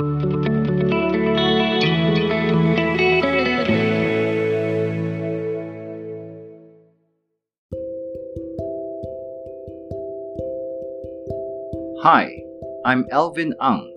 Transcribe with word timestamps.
Hi, 0.00 0.06
I'm 12.84 13.06
Alvin 13.10 13.54
Ang. 13.60 13.92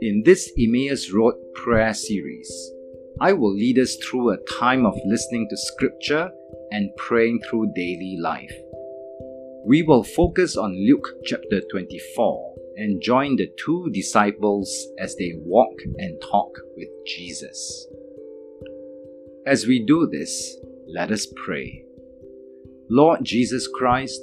In 0.00 0.24
this 0.24 0.50
Emmaus 0.58 1.12
Road 1.12 1.34
prayer 1.54 1.94
series, 1.94 2.72
I 3.20 3.32
will 3.32 3.54
lead 3.54 3.78
us 3.78 3.94
through 3.94 4.30
a 4.30 4.38
time 4.58 4.84
of 4.84 4.98
listening 5.04 5.46
to 5.50 5.56
scripture 5.56 6.32
and 6.72 6.90
praying 6.96 7.42
through 7.48 7.74
daily 7.76 8.16
life. 8.20 8.50
We 9.64 9.84
will 9.84 10.02
focus 10.02 10.56
on 10.56 10.74
Luke 10.84 11.08
chapter 11.24 11.60
24 11.70 12.47
and 12.78 13.02
join 13.02 13.36
the 13.36 13.52
two 13.64 13.90
disciples 13.92 14.86
as 14.98 15.16
they 15.16 15.32
walk 15.36 15.74
and 15.98 16.20
talk 16.22 16.56
with 16.76 16.88
Jesus. 17.04 17.86
As 19.46 19.66
we 19.66 19.84
do 19.84 20.06
this, 20.06 20.56
let 20.86 21.10
us 21.10 21.26
pray. 21.44 21.84
Lord 22.88 23.24
Jesus 23.24 23.66
Christ, 23.66 24.20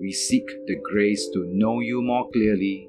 we 0.00 0.12
seek 0.12 0.46
the 0.66 0.76
grace 0.90 1.28
to 1.34 1.44
know 1.48 1.80
you 1.80 2.00
more 2.00 2.30
clearly, 2.30 2.88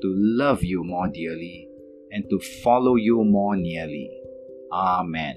to 0.00 0.14
love 0.16 0.62
you 0.62 0.84
more 0.84 1.08
dearly, 1.08 1.68
and 2.12 2.24
to 2.30 2.38
follow 2.62 2.96
you 2.96 3.24
more 3.24 3.56
nearly. 3.56 4.10
Amen. 4.72 5.36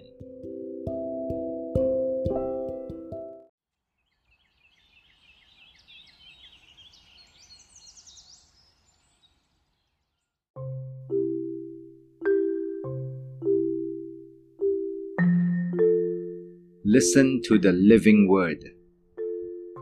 Listen 16.94 17.41
to 17.45 17.58
the 17.58 17.72
living 17.72 18.30
word. 18.30 18.63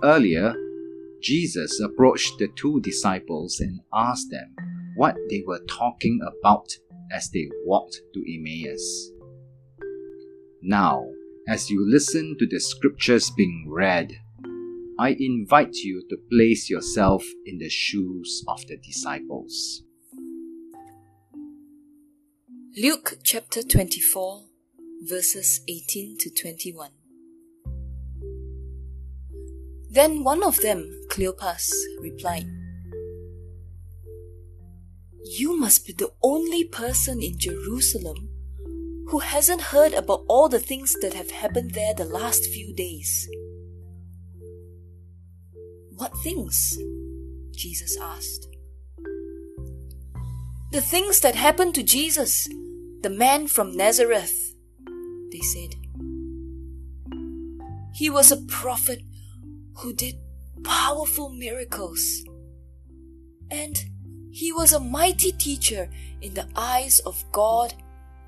Earlier, 0.02 0.56
Jesus 1.22 1.82
approached 1.82 2.40
the 2.40 2.48
two 2.56 2.80
disciples 2.80 3.60
and 3.60 3.82
asked 3.94 4.32
them 4.32 4.56
what 4.96 5.18
they 5.30 5.44
were 5.46 5.60
talking 5.68 6.22
about 6.24 6.72
as 7.12 7.30
they 7.32 7.50
walked 7.66 8.00
to 8.14 8.34
Emmaus. 8.34 9.12
Now, 10.62 11.06
as 11.50 11.70
you 11.70 11.86
listen 11.86 12.38
to 12.40 12.48
the 12.48 12.62
scriptures 12.62 13.30
being 13.36 13.66
read, 13.68 14.14
I 14.98 15.18
invite 15.20 15.76
you 15.84 16.04
to 16.12 16.18
place 16.32 16.70
yourself 16.70 17.26
in 17.46 17.58
the 17.58 17.68
shoes 17.68 18.42
of 18.48 18.66
the 18.68 18.78
disciples. 18.78 19.84
Luke 22.82 23.18
chapter 23.22 23.64
24 23.64 24.44
verses 25.02 25.60
18 25.68 26.18
to 26.20 26.30
21. 26.30 27.01
Then 29.92 30.24
one 30.24 30.42
of 30.42 30.62
them, 30.62 30.90
Cleopas, 31.10 31.70
replied, 32.00 32.48
You 35.38 35.60
must 35.60 35.86
be 35.86 35.92
the 35.92 36.12
only 36.24 36.64
person 36.64 37.22
in 37.22 37.38
Jerusalem 37.38 38.30
who 39.10 39.20
hasn't 39.20 39.74
heard 39.74 39.94
about 39.94 40.24
all 40.30 40.48
the 40.48 40.60
things 40.60 40.96
that 41.02 41.14
have 41.14 41.30
happened 41.30 41.72
there 41.72 41.94
the 41.94 42.06
last 42.06 42.46
few 42.46 42.74
days. 42.74 43.28
What 45.98 46.14
things? 46.24 46.78
Jesus 47.52 47.98
asked. 48.02 48.48
The 50.72 50.82
things 50.82 51.20
that 51.20 51.36
happened 51.36 51.76
to 51.76 51.84
Jesus, 51.84 52.48
the 53.02 53.10
man 53.10 53.50
from 53.50 53.76
Nazareth 53.76 54.52
they 55.32 55.40
said. 55.40 55.76
He 57.94 58.10
was 58.10 58.32
a 58.32 58.38
prophet 58.38 59.02
who 59.82 59.94
did 59.94 60.16
powerful 60.64 61.30
miracles. 61.30 62.24
And 63.50 63.84
he 64.32 64.52
was 64.52 64.74
a 64.74 64.80
mighty 64.80 65.32
teacher 65.32 65.90
in 66.22 66.36
the 66.36 66.48
eyes 66.56 67.00
of 67.00 67.26
God 67.32 67.74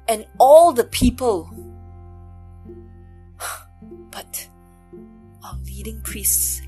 and 0.08 0.26
all 0.40 0.74
the 0.74 0.86
people. 0.86 1.50
But 4.12 4.48
our 5.44 5.58
leading 5.66 6.02
priests 6.02 6.62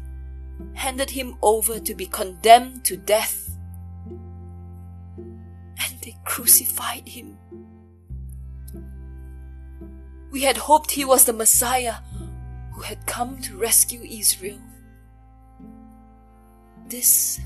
handed 0.74 1.12
him 1.12 1.38
over 1.42 1.80
to 1.80 1.96
be 1.96 2.06
condemned 2.06 2.86
to 2.86 2.98
death. 2.98 3.50
And 5.18 6.00
they 6.02 6.16
crucified 6.26 7.08
him. 7.08 7.38
We 10.32 10.42
had 10.42 10.58
hoped 10.58 10.92
he 10.92 11.06
was 11.06 11.26
the 11.26 11.34
Messiah 11.34 11.98
who 12.74 12.82
had 12.82 13.06
come 13.06 13.42
to 13.42 13.58
rescue 13.58 14.02
Israel. 14.02 14.60
This 16.96 17.42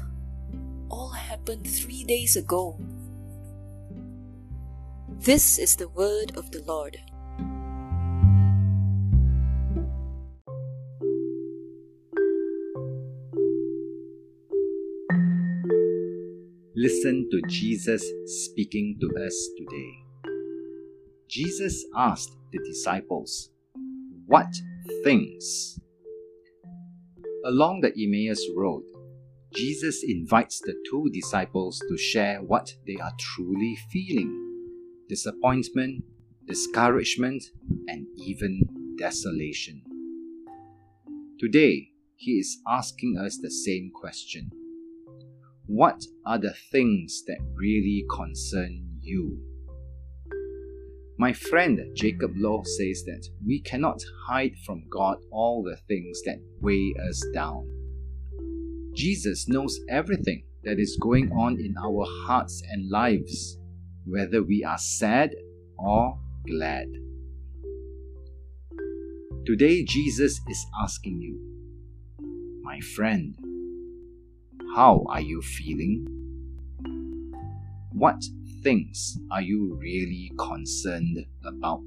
all 0.91 1.09
happened 1.09 1.65
three 1.65 2.03
days 2.03 2.37
ago. 2.37 2.77
This 5.09 5.57
is 5.57 5.75
the 5.75 5.89
word 5.89 6.37
of 6.37 6.51
the 6.51 6.61
Lord. 6.67 6.97
Listen 16.75 17.27
to 17.31 17.41
Jesus 17.49 18.05
speaking 18.45 18.99
to 19.01 19.07
us 19.25 19.49
today. 19.57 19.91
Jesus 21.27 21.87
asked 21.97 22.37
the 22.51 22.59
disciples, 22.59 23.49
What 24.27 24.53
things? 25.03 25.79
Along 27.45 27.81
the 27.81 27.91
Emmaus 27.97 28.45
Road, 28.55 28.83
Jesus 29.53 30.03
invites 30.03 30.59
the 30.59 30.75
two 30.89 31.09
disciples 31.11 31.81
to 31.89 31.97
share 31.97 32.37
what 32.39 32.71
they 32.85 32.97
are 33.01 33.13
truly 33.19 33.75
feeling 33.91 34.45
disappointment, 35.07 36.03
discouragement, 36.45 37.43
and 37.87 38.05
even 38.15 38.61
desolation. 38.99 39.81
Today, 41.39 41.89
he 42.15 42.33
is 42.33 42.59
asking 42.67 43.17
us 43.17 43.39
the 43.41 43.49
same 43.49 43.91
question 43.93 44.51
What 45.65 46.03
are 46.25 46.37
the 46.37 46.53
things 46.71 47.23
that 47.25 47.39
really 47.55 48.05
concern 48.13 48.99
you? 49.01 49.39
My 51.17 51.33
friend 51.33 51.79
Jacob 51.95 52.33
Loh 52.35 52.61
says 52.63 53.03
that 53.05 53.27
we 53.45 53.61
cannot 53.61 53.99
hide 54.27 54.55
from 54.63 54.83
God 54.91 55.17
all 55.31 55.63
the 55.63 55.77
things 55.87 56.21
that 56.25 56.39
weigh 56.61 56.93
us 57.09 57.25
down. 57.33 57.78
Jesus 58.93 59.47
knows 59.47 59.79
everything 59.89 60.43
that 60.63 60.79
is 60.79 60.97
going 61.01 61.31
on 61.31 61.59
in 61.59 61.75
our 61.77 62.05
hearts 62.25 62.61
and 62.69 62.89
lives, 62.89 63.57
whether 64.05 64.43
we 64.43 64.63
are 64.63 64.77
sad 64.77 65.33
or 65.77 66.19
glad. 66.47 66.87
Today, 69.45 69.83
Jesus 69.83 70.39
is 70.47 70.65
asking 70.81 71.21
you, 71.21 71.39
my 72.61 72.79
friend, 72.81 73.35
how 74.75 75.05
are 75.09 75.21
you 75.21 75.41
feeling? 75.41 76.05
What 77.93 78.23
things 78.61 79.17
are 79.31 79.41
you 79.41 79.75
really 79.81 80.31
concerned 80.37 81.25
about? 81.43 81.81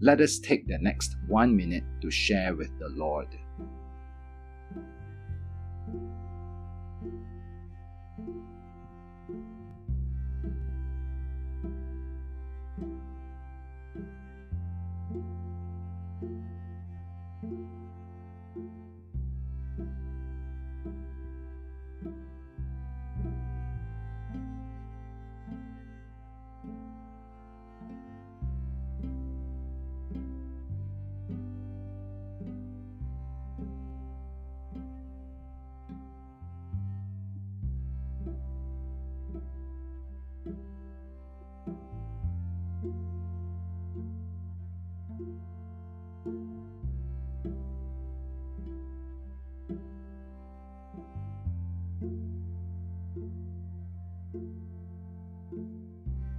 Let 0.00 0.20
us 0.20 0.38
take 0.38 0.66
the 0.66 0.78
next 0.78 1.16
one 1.28 1.56
minute 1.56 1.84
to 2.02 2.10
share 2.10 2.54
with 2.54 2.70
the 2.78 2.88
Lord. 2.88 3.28
thank 5.86 6.02
you 7.02 7.33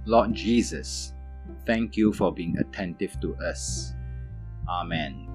Lord 0.06 0.34
Jesus, 0.34 1.12
thank 1.66 1.96
you 1.96 2.12
for 2.12 2.32
being 2.32 2.56
attentive 2.58 3.20
to 3.20 3.34
us. 3.42 3.92
Amen. 4.68 5.26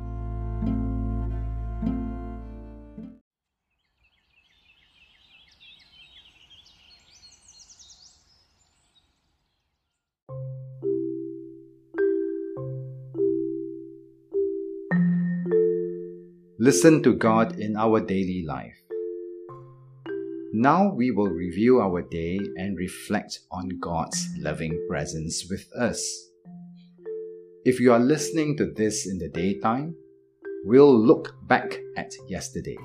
Listen 16.59 17.03
to 17.03 17.13
God 17.13 17.59
in 17.59 17.75
our 17.75 17.99
daily 17.99 18.45
life. 18.47 18.80
Now 20.53 20.93
we 20.93 21.11
will 21.11 21.29
review 21.29 21.79
our 21.79 22.01
day 22.01 22.37
and 22.57 22.77
reflect 22.77 23.39
on 23.51 23.69
God's 23.79 24.27
loving 24.37 24.85
presence 24.89 25.47
with 25.49 25.65
us. 25.79 26.03
If 27.63 27.79
you 27.79 27.93
are 27.93 27.99
listening 27.99 28.57
to 28.57 28.65
this 28.65 29.07
in 29.07 29.17
the 29.17 29.29
daytime, 29.29 29.95
we'll 30.65 30.93
look 30.93 31.35
back 31.47 31.79
at 31.95 32.11
yesterday. 32.27 32.75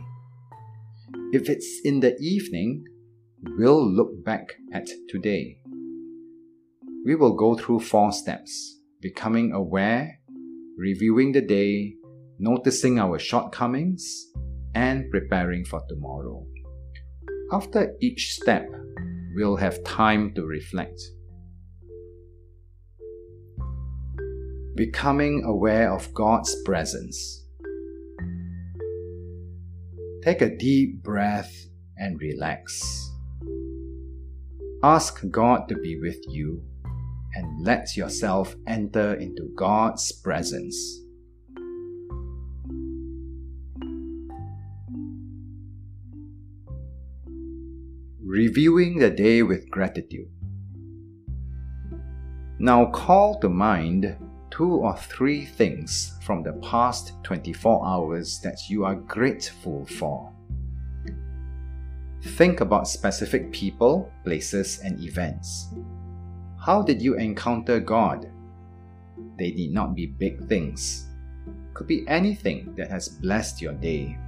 If 1.33 1.49
it's 1.49 1.81
in 1.83 1.99
the 1.99 2.17
evening, 2.21 2.85
we'll 3.59 3.85
look 3.85 4.25
back 4.25 4.47
at 4.73 4.89
today. 5.09 5.59
We 7.05 7.17
will 7.17 7.35
go 7.35 7.57
through 7.57 7.81
four 7.81 8.12
steps 8.12 8.81
becoming 9.01 9.53
aware, 9.53 10.21
reviewing 10.79 11.33
the 11.33 11.41
day, 11.41 11.97
noticing 12.39 13.01
our 13.01 13.19
shortcomings, 13.19 14.27
and 14.75 15.11
preparing 15.11 15.65
for 15.65 15.83
tomorrow. 15.89 16.47
After 17.53 17.95
each 18.01 18.35
step, 18.35 18.69
we'll 19.37 19.57
have 19.57 19.85
time 19.85 20.35
to 20.35 20.45
reflect. 20.45 21.01
Becoming 24.75 25.45
aware 25.45 25.93
of 25.93 26.13
God's 26.13 26.55
presence. 26.65 27.45
Take 30.25 30.43
a 30.43 30.57
deep 30.57 31.05
breath 31.05 31.53
and 31.97 32.21
relax. 32.21 33.13
Ask 34.83 35.23
God 35.31 35.69
to 35.69 35.77
be 35.77 36.01
with 36.01 36.19
you 36.29 36.63
and 37.35 37.65
let 37.65 37.97
yourself 37.97 38.57
enter 38.67 39.15
into 39.15 39.49
God's 39.57 40.11
presence. 40.11 41.06
Reviewing 48.37 48.99
the 48.99 49.09
day 49.09 49.43
with 49.43 49.71
gratitude. 49.71 50.29
Now 52.59 52.85
call 52.91 53.41
to 53.41 53.49
mind 53.49 54.15
two 54.50 54.75
or 54.75 54.94
three 54.94 55.47
things 55.47 56.12
from 56.21 56.43
the 56.43 56.53
past 56.61 57.15
24 57.23 57.87
hours 57.87 58.38
that 58.44 58.59
you 58.69 58.85
are 58.85 58.94
grateful 58.94 59.87
for. 59.87 60.31
Think 62.37 62.61
about 62.61 62.87
specific 62.87 63.50
people, 63.53 64.12
places, 64.23 64.81
and 64.81 65.03
events. 65.03 65.73
How 66.61 66.83
did 66.83 67.00
you 67.00 67.15
encounter 67.15 67.81
God? 67.81 68.31
They 69.38 69.53
need 69.53 69.73
not 69.73 69.94
be 69.94 70.05
big 70.05 70.47
things. 70.47 71.06
Could 71.73 71.87
be 71.87 72.06
anything 72.06 72.75
that 72.77 72.91
has 72.91 73.09
blessed 73.09 73.62
your 73.62 73.73
day. 73.73 74.19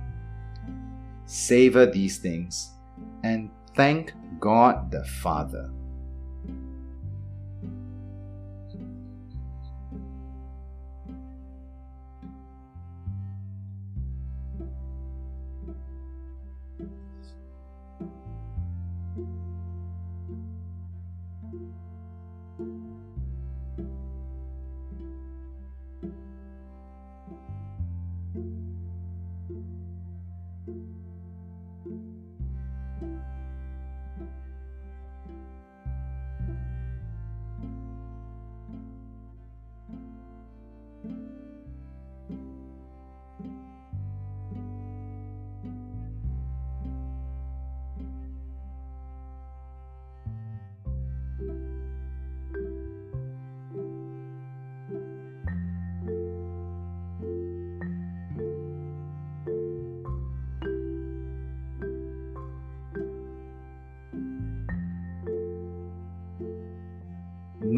Savor 1.26 1.84
these 1.84 2.16
things 2.16 2.72
and 3.22 3.50
thank 3.78 4.12
God 4.40 4.90
the 4.90 5.04
Father. 5.04 5.70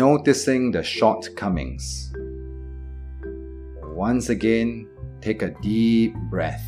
Noticing 0.01 0.71
the 0.71 0.83
shortcomings. 0.83 2.11
Once 3.83 4.31
again, 4.31 4.89
take 5.21 5.43
a 5.43 5.51
deep 5.61 6.15
breath. 6.31 6.65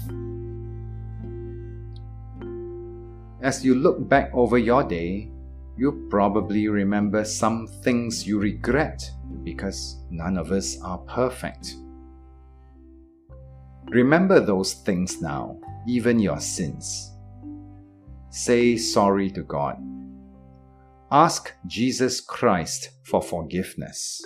As 3.41 3.65
you 3.65 3.75
look 3.75 4.07
back 4.07 4.31
over 4.35 4.59
your 4.59 4.85
day, 4.85 5.31
you 5.79 6.07
probably 6.11 6.69
remember 6.69 7.25
some 7.25 7.67
things 7.83 8.27
you 8.27 8.39
regret 8.39 9.11
because 9.45 9.97
none 10.11 10.37
of 10.37 10.53
us 10.53 10.79
are 10.83 10.99
perfect. 10.99 11.75
Remember 13.87 14.41
those 14.41 14.75
things 14.75 15.23
now, 15.23 15.59
even 15.89 16.19
your 16.19 16.39
sins. 16.39 17.11
Say 18.29 18.77
sorry 18.77 19.31
to 19.31 19.43
God 19.43 19.79
ask 21.13 21.53
Jesus 21.67 22.23
Christ 22.23 22.92
for 23.03 23.23
forgiveness. 23.23 24.23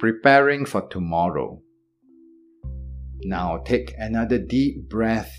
Preparing 0.00 0.64
for 0.64 0.88
tomorrow. 0.88 1.60
Now 3.22 3.58
take 3.58 3.92
another 3.98 4.38
deep 4.38 4.88
breath 4.88 5.30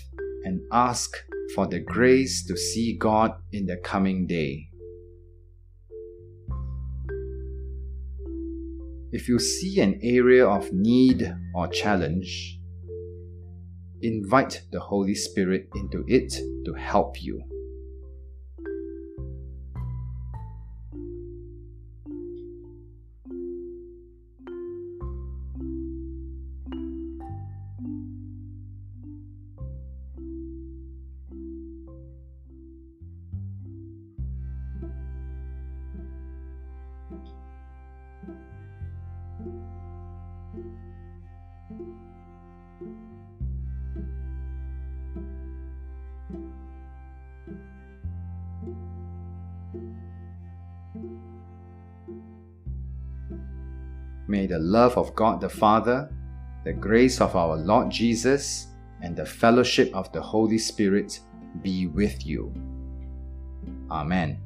and 0.44 0.60
ask 0.70 1.10
for 1.56 1.66
the 1.66 1.80
grace 1.80 2.46
to 2.46 2.56
see 2.56 2.96
God 2.96 3.32
in 3.50 3.66
the 3.66 3.76
coming 3.78 4.28
day. 4.28 4.68
If 9.10 9.28
you 9.28 9.40
see 9.40 9.80
an 9.80 9.98
area 10.00 10.46
of 10.46 10.72
need 10.72 11.34
or 11.56 11.66
challenge, 11.66 12.60
invite 14.00 14.62
the 14.70 14.78
Holy 14.78 15.16
Spirit 15.16 15.68
into 15.74 16.04
it 16.06 16.32
to 16.66 16.72
help 16.74 17.20
you. 17.20 17.42
May 54.32 54.46
the 54.46 54.58
love 54.58 54.96
of 54.96 55.14
God 55.14 55.42
the 55.42 55.48
Father, 55.50 56.10
the 56.64 56.72
grace 56.72 57.20
of 57.20 57.36
our 57.36 57.54
Lord 57.54 57.90
Jesus, 57.90 58.68
and 59.02 59.14
the 59.14 59.26
fellowship 59.26 59.94
of 59.94 60.10
the 60.12 60.22
Holy 60.22 60.56
Spirit 60.56 61.20
be 61.60 61.86
with 61.86 62.24
you. 62.24 62.50
Amen. 63.90 64.40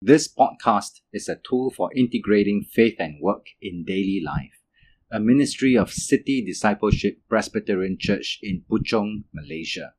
This 0.00 0.26
podcast 0.26 1.02
is 1.12 1.28
a 1.28 1.36
tool 1.46 1.70
for 1.70 1.90
integrating 1.94 2.64
faith 2.64 2.96
and 2.98 3.20
work 3.20 3.44
in 3.60 3.84
daily 3.84 4.22
life, 4.24 4.63
a 5.10 5.20
ministry 5.20 5.76
of 5.76 5.92
City 5.92 6.44
Discipleship 6.44 7.18
Presbyterian 7.28 7.96
Church 7.98 8.38
in 8.42 8.64
Puchong, 8.70 9.24
Malaysia. 9.32 9.94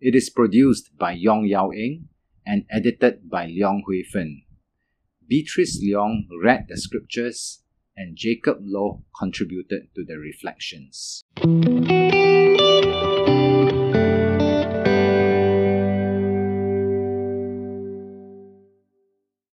It 0.00 0.14
is 0.14 0.30
produced 0.30 0.96
by 0.96 1.12
Yong 1.12 1.46
Yao 1.46 1.70
Ing 1.72 2.08
and 2.46 2.64
edited 2.70 3.28
by 3.28 3.46
Leong 3.46 3.82
Hui 3.86 4.02
Fen. 4.02 4.42
Beatrice 5.26 5.82
Leong 5.82 6.26
read 6.42 6.66
the 6.68 6.76
scriptures 6.76 7.62
and 7.96 8.16
Jacob 8.16 8.58
Loh 8.62 9.04
contributed 9.18 9.88
to 9.94 10.04
the 10.04 10.18
reflections. 10.18 11.22